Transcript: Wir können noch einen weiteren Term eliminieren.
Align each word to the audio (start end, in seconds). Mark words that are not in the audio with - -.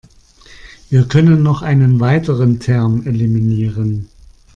Wir 0.89 1.03
können 1.07 1.43
noch 1.43 1.61
einen 1.61 1.99
weiteren 1.99 2.59
Term 2.59 3.05
eliminieren. 3.05 4.09